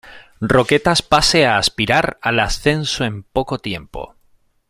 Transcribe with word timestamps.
Roquetas 0.53 1.03
pase 1.03 1.45
a 1.45 1.59
aspirar 1.59 2.17
al 2.23 2.39
ascenso 2.39 3.05
en 3.05 3.21
poco 3.21 3.59
tiempo. 3.59 4.15